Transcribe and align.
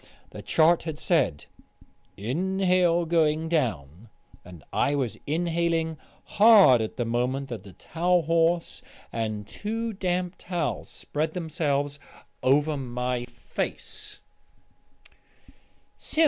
The 0.31 0.41
chart 0.41 0.81
had 0.81 0.97
said, 0.97 1.45
"Inhale 2.17 3.05
going 3.05 3.47
down," 3.47 4.09
and 4.43 4.63
I 4.73 4.95
was 4.95 5.15
inhaling 5.27 5.95
hard 6.23 6.81
at 6.81 6.97
the 6.97 7.05
moment 7.05 7.49
that 7.49 7.63
the 7.63 7.73
towel 7.73 8.23
horse 8.23 8.81
and 9.13 9.45
two 9.47 9.93
damp 9.93 10.39
towels 10.39 10.89
spread 10.89 11.35
themselves 11.35 11.99
over 12.41 12.75
my 12.77 13.25
face. 13.25 14.21